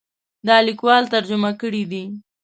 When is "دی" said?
1.91-2.03